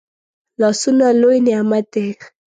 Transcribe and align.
لاسونه 0.61 1.07
لوي 1.21 1.37
نعمت 1.47 1.85
دی 1.93 2.07